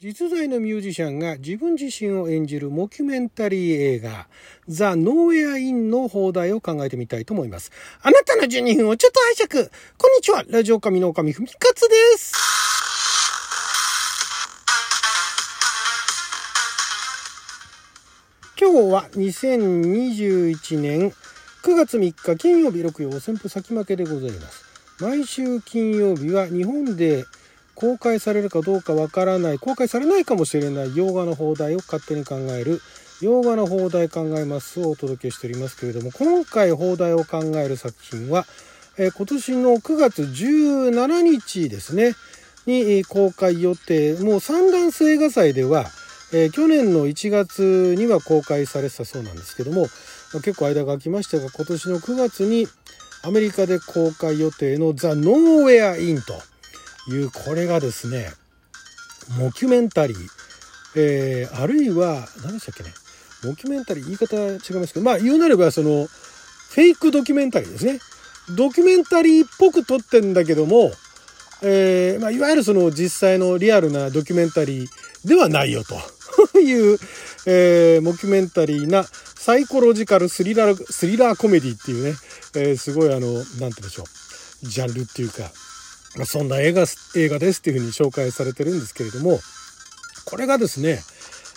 [0.00, 4.26] 実在のミュージシャンが自分自身を演じるモキュメンタリー映画
[4.66, 7.70] The Nowhere Inn の邦題を考えてみたいと思います。
[8.02, 12.34] あなたの12分をちょっと拝借こんにちはラジオ神の神ふみかつです
[18.60, 21.10] 今日は2021年
[21.62, 24.64] 9月3日金曜日六曜先負先負けでございます。
[25.00, 27.24] 毎週金曜日は日本で
[27.74, 32.80] 公開されるかどうかわからない公開されないかもしれない洋画の放題を勝手に考える
[33.20, 38.44] 洋画の放題考えますをお届けしておりますけれども今回放題を考える作品は、
[38.98, 42.14] えー、今年の9月17日ですね
[42.66, 45.86] に公開予定もうサンダンス映画祭では、
[46.32, 49.86] えー、去年の1月には公開されてたそうなんですけども、
[50.42, 52.66] 結構間が空きましたが今年の9月に
[53.22, 56.34] アメリカで公開予定のザ・ノーウェア・インと
[57.08, 58.28] いうこれがですね
[59.38, 60.18] モキュメンタリー、
[60.96, 62.90] えー、あるいは何でしたっけね。
[63.42, 68.00] モキュメンタリー言い方違いますけどまあ言うなればそのフェイクドキュメンタリーですね。
[68.50, 70.92] ドキュメンタリーっぽく撮ってんだけども、
[71.62, 74.88] えーまあ、いわゆるその実際のリアルなドキュメンタリー
[75.24, 75.98] ではないよと。
[76.58, 76.98] いう、
[77.46, 82.16] えー、モキュメンタリーなサイコロジカルスリラースリラーコメディっていうね、
[82.54, 84.06] えー、すごいあの何て言うんでしょう。
[84.66, 85.50] ジャンルっていうか
[86.16, 86.84] ま、そんな映画
[87.16, 89.40] 映画ですっていうふうに紹介されてるんですけれども
[90.24, 91.00] これがですね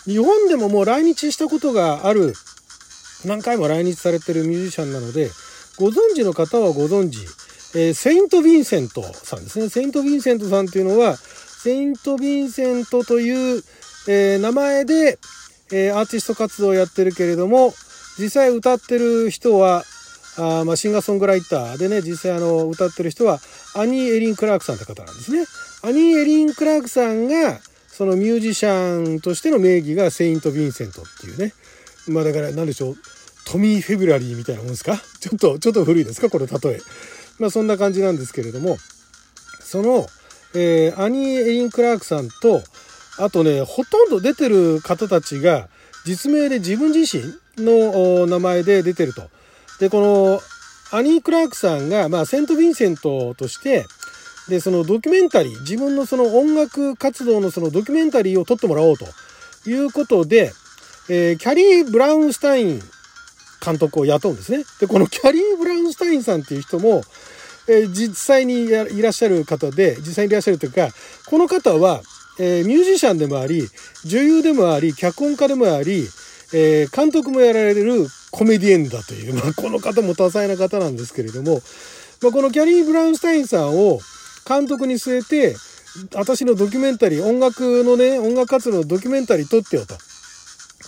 [0.04, 2.32] 日本でももう来日したことがある
[3.24, 5.30] 何回も来日されてるミュージシャンなので
[5.78, 7.18] ご存知の方はご存知、
[7.78, 9.68] えー、セイント・ヴィンセントさんですね。
[9.68, 13.62] セイント・ヴィンセントさんっていうのはセイント・ヴィンセントという、
[14.08, 15.18] えー、名前で、
[15.72, 17.74] えー、アーティスト活動をやってるけれども
[18.18, 19.84] 実際歌ってる人は
[20.38, 23.40] あまあシンガーソングライターでね実際あの歌ってる人は
[23.74, 25.44] アニー・エリン・クラークさんって方なんですね。
[25.82, 27.58] アニー・エリン・クラークさんが
[27.88, 31.52] そのミュージシャンとしての名義がセイント・ヴィンセントっていうね
[32.06, 32.96] まあだから何でしょう
[33.44, 35.00] トミー・フェブラリーみたいなもんですか？
[35.20, 36.30] ちょっとちょっと古いですか？
[36.30, 36.80] これ例え。
[37.38, 38.78] まあそんな感じなんですけれども
[39.60, 40.08] その、
[40.54, 42.62] えー、アニー・エリン・クラークさんと
[43.18, 45.68] あとねほとんど出てる方たちが
[46.04, 47.34] 実名で自分自身
[47.64, 49.22] の名前で出てると。
[49.80, 50.40] でこの
[50.90, 53.84] アニー・クラークさんが、まあ、セント・ヴィンセントとして、
[54.48, 59.06] で、そのドキュメンタリー、自分のその音楽活動のそのドキュメンタリーを撮ってもらおうと
[59.68, 60.52] いうことで、
[61.10, 62.80] えー、キャリー・ブラウンスタイン
[63.64, 64.64] 監督を雇うんですね。
[64.80, 67.02] で、このキャリー・ブラウンスタインさんっていう人も、
[67.68, 70.88] えー、実際にいらっしゃる方で、実際にいらっしゃるというか、
[71.26, 72.00] この方は、
[72.38, 73.68] えー、ミュージシャンでもあり、
[74.06, 76.08] 女優でもあり、脚本家でもあり、
[76.54, 81.62] えー、監督もやられるコメディエンだという、 まあ、この方も多彩な方なんですけれども、
[82.22, 84.00] まあ、このキャリー・ブラウンスタインさんを
[84.48, 85.56] 監督に据えて、
[86.14, 89.96] 私のドキュメンタリー、音楽のね、音楽活動のドキュメンタリー撮ってよと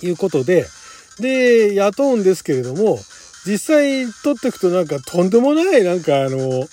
[0.07, 0.67] いうことで、
[1.19, 2.99] で、雇うんですけれども、
[3.47, 6.69] 実際撮っていくとなんかとんでもないなんかあの、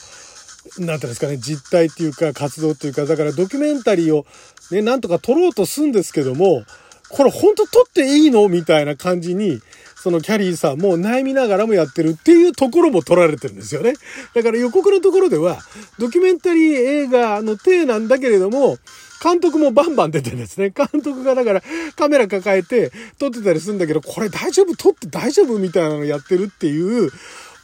[0.80, 4.26] なんていうんですかね、実態っていうか活動っていうか、だからドキュメンタリーを
[4.72, 6.64] ね、なんとか撮ろうとするんですけども、
[7.10, 8.50] これ本当撮っていいの？
[8.50, 9.62] みたいな感じに、
[10.02, 13.94] そのキャリーさんも悩みながらもやってるっていうところも撮られてるんですよね。
[14.34, 15.60] だから予告のところでは、
[15.98, 18.78] ドキュメンタリー映画の体なんだけれども、
[19.22, 20.70] 監督もバンバン出てるんですね。
[20.70, 21.64] 監督がだから
[21.96, 24.76] カメラ抱えて撮ってたりするんだけど、これ大丈夫？
[24.76, 25.58] 撮って大丈夫？
[25.58, 27.12] みたいなのやってるっていう、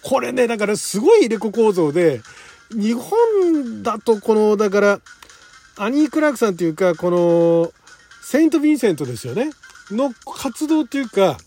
[0.01, 2.21] これね、だからすごい入れ子構造で、
[2.71, 4.99] 日本だとこの、だから、
[5.77, 7.71] アニー・クラークさんっていうか、この、
[8.23, 9.51] セイント・ヴィンセントですよね。
[9.91, 11.37] の活動っていうか、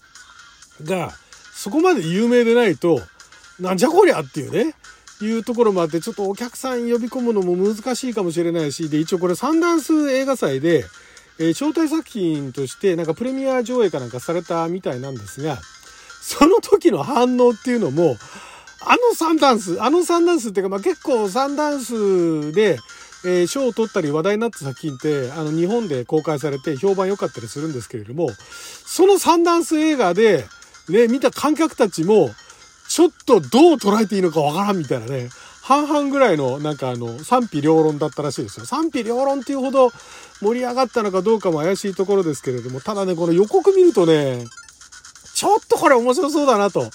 [0.83, 1.13] が、
[1.55, 3.01] そこまで有名でないと、
[3.61, 4.75] なんじゃこりゃっていうね、
[5.23, 10.85] いうところもあって、ちょっとお客さん呼び込むのも難しいかもしれないし、で、一応これサンダンス映画祭で、
[11.39, 15.59] えー、招待作品として、なんかプレミア上映かなんかされたみたいなんですが、
[16.21, 18.17] その時の反応っていうのも、
[18.81, 22.79] あのサンダンス、あのサンダンスっていうか、まあ、結構サンダンスで、
[23.25, 28.31] えー、賞を取ったり話題になった作品って、あの、日本で公開されて評判良かったりするんですけれども、
[28.85, 30.47] そのサンダンス映画で、
[30.89, 32.31] ね、見た観客たちも、
[32.89, 35.29] ちょっとどう捉えていいのかわからんみたいなね、
[35.63, 38.67] 半々ぐらいの、なんかあの、賛否両論だったらしいですよ。
[38.67, 39.91] 賛否両論っていうほど
[40.41, 44.45] 盛り上がったのかどうかも怪しいところですけれども、ただね、この予告見るとね、
[45.35, 46.89] ちょっとこれ面白そうだなと。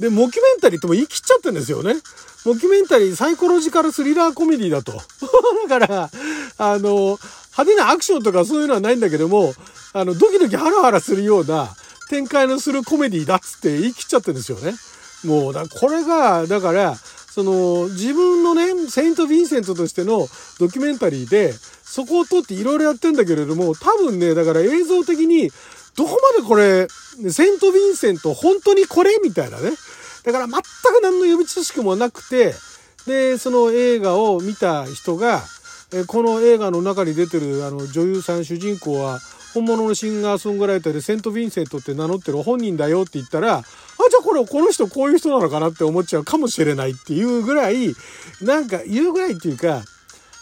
[0.00, 1.94] で、モキュメンタリーっても言い切っちゃってるんですよね。
[2.44, 4.92] モキュメンタリー、サイコロジカルスリラーコメディだと。
[5.68, 6.10] だから、
[6.58, 7.18] あの、
[7.52, 9.54] 派手なアクションとかそういうのはないんだけども、
[9.92, 11.76] あの、ドキドキハラハラするような
[12.10, 14.74] 展開のするコメディだっつって言い切っちゃってるんですよね。
[15.24, 20.26] もう、だこれが、だから、その自分のねセイント・ヴィンセントとしての
[20.58, 25.48] ドキュメンタリーでそこを撮っていろいろやってんだけれども多分ねだから映像的に
[25.96, 26.88] どこまでこれ
[27.30, 29.70] セイント・ヴィンセント本当にこれみたいなね
[30.24, 30.64] だから全く
[31.02, 32.52] 何の予備知識もなくて
[33.06, 35.40] でその映画を見た人が
[36.08, 39.20] この映画の中に出てるあの女優さん主人公は
[39.54, 47.94] 本物のシンガーソングライターでセント・ヴィンセントって名乗ってる本人だよって言ったら、あ、じゃあこれ、この人こういう人なのかなって思っちゃうかもしれないっていうぐらい、
[48.42, 49.82] なんか言うぐらいっていうか、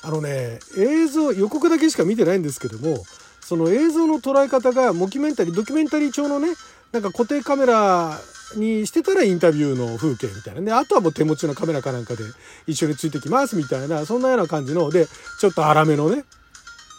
[0.03, 3.05] あのね、映像、予告だけしか見てないんですけども、
[3.41, 6.49] その映像の捉え方がモキュメンタリー、ドキュメンタリー調のね、
[6.93, 8.19] なんか固定カメラ
[8.57, 10.73] にしてたらインタビューの風景みたいなね。
[10.73, 12.25] あとはもう手持ちのカメラかなんかで
[12.67, 15.07] 一緒についてきますみたいな、そんなような感じの、で、
[15.41, 16.25] ちょっと粗めのね、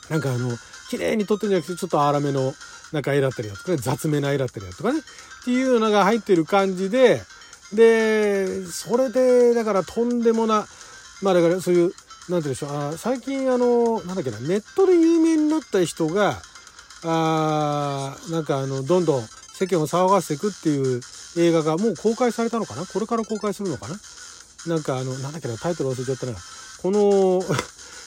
[0.09, 0.49] なんかあの、
[0.89, 2.53] 綺麗に撮ってるんじゃなくて、ちょっと粗めの、
[2.91, 7.21] なんか絵だったりだとかね、雑めな絵だったりだとかね、っていうのが入ってる感じで、
[7.73, 10.67] で、それで、だからとんでもな、
[11.21, 11.93] まあだからそういう、なんて
[12.29, 16.41] 言うんでしょう、あ最近あの、なんだっけな、ネットで有名になった人が、
[17.03, 21.01] あなんかあの、どんどん世間を騒がせていくっていう
[21.37, 22.85] 映画がもう公開されたのかな？
[22.85, 23.95] これから公開するのかな？
[24.67, 26.33] なんかあの、なんだっけな、タイトル忘れちゃったな。
[26.81, 27.41] この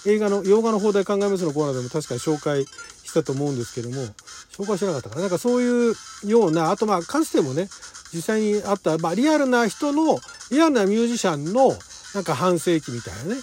[0.07, 4.03] 映画の、洋画の放題考えますのコーナーでも確かに紹介したと思うんですけども、
[4.51, 5.23] 紹介してなかったかな。
[5.23, 5.95] なんかそういう
[6.25, 7.69] ような、あとまあ、かつてもね、
[8.13, 10.19] 実際にあった、まあ、リアルな人の、
[10.51, 11.77] リアルなミュージシャンの、
[12.15, 13.41] なんか半世紀みたいなね、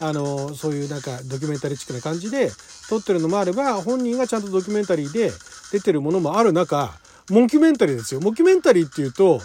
[0.00, 2.50] あの、そういうなんかドキュメンタリーチックな感じで
[2.88, 5.32] 撮ってるのもあれば、本人がちゃんとドキュメンタリーで
[5.72, 6.92] 出てるものもある中、
[7.30, 8.20] モキュメンタリーですよ。
[8.20, 9.40] モキュメンタリーっていうと、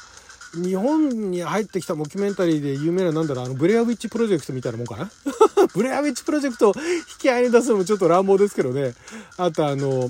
[0.55, 5.09] 日本に入ってきたモキュメンタリーで有名ななんだろう、あの、ブレアウィッチプロジェクトみたいなもんかな？
[5.73, 8.95] ブレアウィッチプロジェクト引き合いに出すのもちょっと乱暴ですけどね。
[9.38, 10.09] あとあの、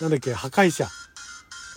[0.00, 0.88] なんだっけ、破壊者。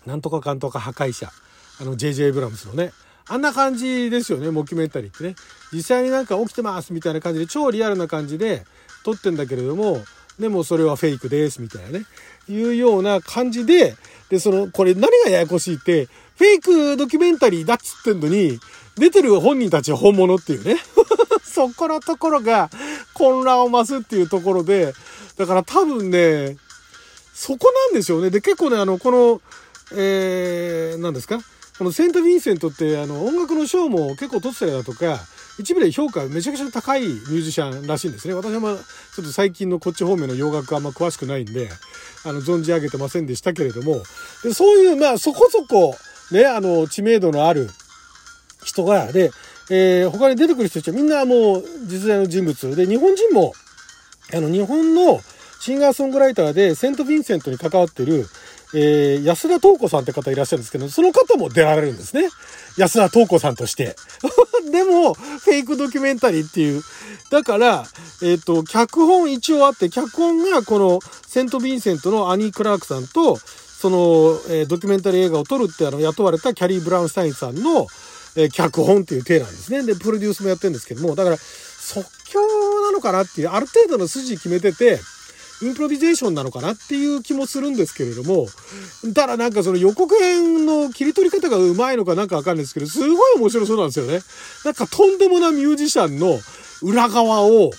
[0.05, 1.31] なんとかかんとか破壊者。
[1.79, 2.91] あの、JJ ブラムスのね。
[3.27, 5.35] あんな感じですよね、モキュメンタリーってね。
[5.71, 8.65] 実際になんか起きてますみたいな感じで、超リアルな感じで
[9.03, 10.03] 撮ってんだけれども、
[10.39, 12.05] でもそれはフェイクですみたいなね。
[12.47, 13.95] いうような感じで、
[14.29, 16.05] で、その、これ何がややこしいって、
[16.37, 18.59] フェイクドキュメンタリーだっつってんのに、
[18.95, 20.77] 出てる本人たちは本物っていうね。
[21.43, 22.69] そこのところが
[23.13, 24.93] 混乱を増すっていうところで、
[25.37, 26.57] だから多分ね、
[27.33, 28.29] そこなんでしょうね。
[28.29, 29.41] で、結構ね、あの、この、
[29.95, 31.39] えー、何ですか？
[31.77, 35.19] このセント・ヴィンセントってあの音楽の賞も結構取ってたりだとか、
[35.59, 38.33] 一部で評価めちゃくちゃ高いミュージシャンらしいんですね。
[38.33, 41.69] 私はまあ、ちょっと最近のこっち方面の洋楽あんま詳しくないんで、
[42.25, 44.01] あの、存じ上げてませんでしたけれども、
[44.41, 45.97] でそういう、まあ、そこそこ、
[46.31, 47.69] ね、あの、知名度のある
[48.63, 49.31] 人が、で、
[49.69, 53.53] えー、他に出てくる人たちはみんなもう実在の人物で、日本人も、
[54.33, 55.19] あの、日本の
[55.59, 58.25] シンガーソングライターでセント・ヴィンセントに関わってる、
[58.73, 62.29] えー、安田東子さんって方いらっしゃるんですけど、その方も出られるんですね。
[62.77, 63.95] 安田東子さんとして。
[64.71, 66.83] でも、フェイクドキュメンタリーっていう。
[67.31, 67.87] だから、
[68.21, 77.87] えっ、ー、と、脚本一応あって、脚本がこのセント・ヴィンセントのアニー・クラークさんと、その、えー、ドキュメンタリー映画を撮るってあの雇われたキャリー・ブラウンスタインさんの、
[78.35, 79.83] えー、脚本っていう体なんですね。
[79.83, 82.39] で、プロデュースもやってるんですけども、だから、即興
[82.81, 84.99] なのかなっていう、ある程度の筋決めてて、
[85.61, 88.47] インプロビゼーションなのかなっていう気もするんですけれども、
[89.13, 94.21] ただなんかその予告編の切り取り方がうまいのかなんかわかんないですけど、すごい面白そうなんですよね。
[94.65, 96.39] なんかとんでもなミュージシャンの
[96.81, 97.71] 裏側を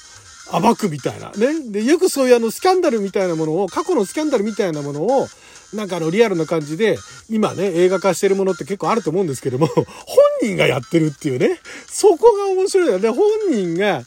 [0.53, 1.71] 暴くみたいなね。
[1.71, 5.29] で、よくそういうあのスキャンダルみたいなものを、過去のスキャンダルみたいなものを、
[5.73, 9.87] なんかあのリアルな感じで、今ね、映画化してるものって結構あると思うんですけども、本
[10.43, 11.61] 人がやってるっていうね。
[11.89, 13.09] そこが面白いよね。
[13.11, 14.03] 本人が、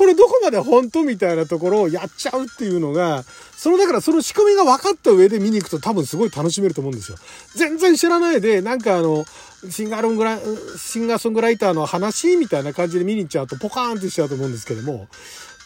[0.00, 3.22] これどこまで本当みたいなところをやっちゃうっていうのが、
[3.54, 7.18] そのだからその仕組みが分かった上で見に行くと多分すごい楽しめると思うんですよ。
[7.54, 9.26] 全然知らないで、なんかあの、
[9.68, 10.38] シンガーロングラ
[10.78, 15.06] シンガーソングライターの話みたいな感じで見に行っちゃうとポカーンってしちゃうと思うんですけども、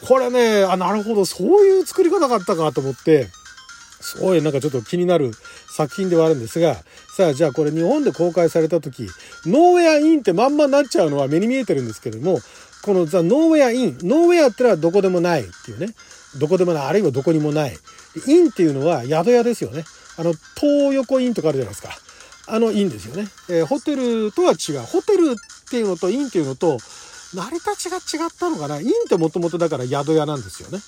[0.04, 3.28] これね、あ、なるほど、そういう作り方があったかと思って、
[4.00, 5.30] すごいなんかちょっと気になる
[5.70, 6.74] 作品ではあるんですが、
[7.16, 9.08] さあじゃあこれ日本で公開された時、
[9.46, 12.40] ノーウェアインってまんまになっちゃうのは目に見えてるんですけども、
[12.84, 13.98] このザ・ノーウェア・イン。
[14.02, 15.94] ノーウェアってのはどこでもないっていうね。
[16.38, 17.78] どこでもない、あるいはどこにもない。
[18.26, 19.84] Inn っていうのは宿屋ですよね。
[20.18, 21.96] あの、東横インとかあるじゃないですか。
[22.46, 23.26] あの inn ですよね。
[23.48, 24.80] えー、ホテルとは違う。
[24.80, 25.34] ホテルっ
[25.70, 26.78] ていうのと inn っていうのと、
[27.34, 28.80] 成り立ちが違ったのかな。
[28.80, 30.78] Inn ってもともとだから宿屋なんですよね。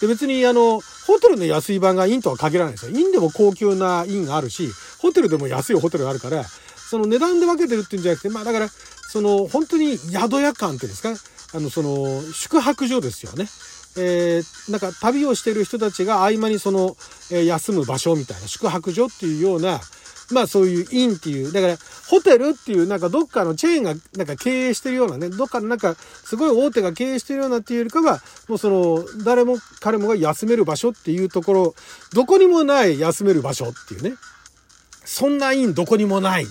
[0.00, 2.96] で、別にあの、ホテルの安い版が inn とは限らないですよ。
[2.96, 6.44] Inn でも高級な inn があるし、ホテルでも安いホテルがあるから、
[6.90, 11.14] その値段で分けてるっていうんじゃなくて、まあだから、その本当に宿屋感っていうんですか、
[11.52, 13.48] あの、その、宿泊所ですよね。
[13.96, 16.96] えー、なんか旅をしてる人たちが合間にその、
[17.32, 19.80] えー、休む場所みたいな宿泊所っていうような
[20.32, 21.76] まあそういう inn っていう、だから
[22.08, 31.74] ホテルっていうなんかどっかのチェーンがなんか経営してるようなね、どっかのなんかすごい大手が経営してるようなっていうよりかは、もうその誰も彼もが休める場所っていうところ、
[32.12, 34.14] どこにもない休める場所っていうね。
[35.04, 36.46] そんなインどこにもない。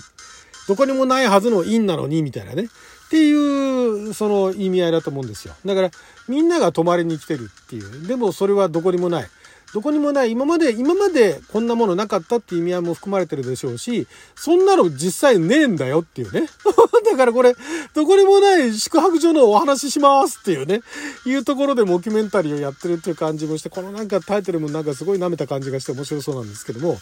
[0.68, 2.68] どこにもないはずのインなのに、みたいなね。
[3.10, 5.54] っていう、その意味合いだと思うんですよ。
[5.66, 5.90] だから、
[6.28, 8.06] みんなが泊まりに来てるっていう。
[8.06, 9.26] でもそれはどこにもない。
[9.74, 16.48] どこにもない、今まで、今までこんなものなかったっていう意味合いも含まれてるでしょうし、そんなの実際ねえんだよっていうね。
[17.10, 17.56] だからこれ、
[17.94, 20.82] どこにもない宿泊所のお話ししますっていうね、
[21.26, 27.00] いうところでモキュメンタリーをやってるっていう感じもして、このなんかタイトルもなんかすごい舐めた感じがして面白そうなんですけども、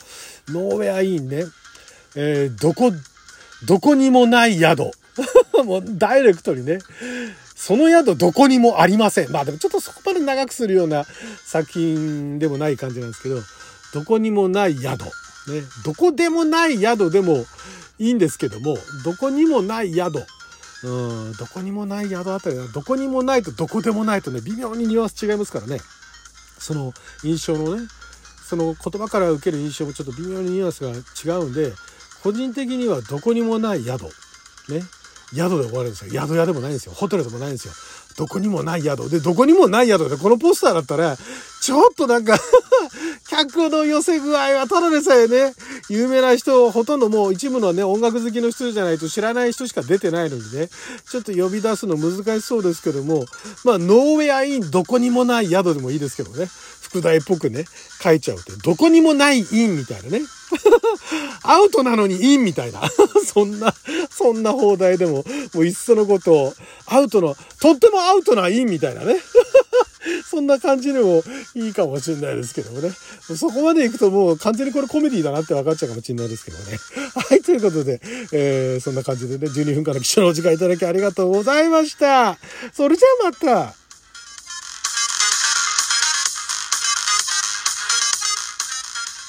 [0.48, 1.44] ノーウェアインね、
[2.16, 2.92] えー、どこ、
[3.64, 4.90] どこにもない宿。
[5.64, 6.78] もうダイレクトにね、
[7.54, 9.30] その宿どこにもありません。
[9.30, 11.04] まあでもちょっとそこまで長くするような
[11.44, 13.40] 作品でもない感じなんですけど、
[13.92, 15.04] どこにもない宿。
[15.04, 17.46] ね、どこでもない宿でも
[17.98, 20.24] いいんですけども、どこにもない宿。
[20.84, 25.80] うん、どこにもない宿あたりは、どこにもないとどこでもないとね、微妙にニュアンス違いますからね。
[26.58, 26.92] その
[27.24, 27.88] 印象のね、
[28.48, 31.72] その言葉から受ける印象もちょっと微妙にニュアンスが違うんで、
[32.22, 34.04] 個人的にはどこにもない宿。
[34.68, 34.82] ね。
[35.34, 36.10] 宿で終わるんですよ。
[36.10, 36.92] 宿屋でもないんですよ。
[36.94, 37.74] ホテルでもないんですよ。
[38.16, 39.08] どこにもない宿。
[39.10, 41.16] で、どこにもない宿で、このポスターだったら、
[41.62, 42.38] ちょっとなんか
[43.28, 45.54] 客の寄せ具合はただでさえね、
[45.88, 50.68] 有名な人、ほとんどもう一部のね、音楽好きの人じゃないと知らない人しか出てないのにね、
[51.10, 53.24] ちょっと呼び出すの難しそうですけども、
[53.64, 56.46] まあ、ノーウェアインどこにもない宿でもいいですけどね、
[56.80, 57.64] 副題っぽくね、
[58.02, 60.22] 書いちゃうって、どこにもない inn みたいなね。
[61.42, 62.80] アウトなのにインみたいな。
[63.24, 63.74] そんな、
[64.10, 66.54] そんな邦題でも、もういっそのことを、
[66.86, 69.20] アウトの、とってもアウトな inn みたいなね。
[70.24, 71.22] そんな感じでも
[71.54, 72.90] いいかもしれないですけどもね。
[73.36, 76.78] そこまで行くともう完全にこれコメディだなって分かっちゃうかもしれないですけどね。
[77.14, 78.00] はい、ということで、
[78.32, 82.38] えー、そんな感じでね、12分間の貴重なお時間いただきありがとうございました。
[82.72, 83.87] それじゃあまた。